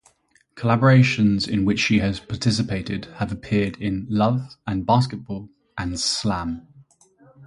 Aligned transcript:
Collaborations 0.55 1.47
in 1.47 1.63
which 1.63 1.79
she 1.79 1.99
has 1.99 2.19
participated 2.19 3.05
have 3.17 3.31
appeared 3.31 3.77
in 3.77 4.07
"Love 4.09 4.57
and 4.65 4.83
Basketball" 4.83 5.47
and 5.77 5.99
"Slam". 5.99 6.67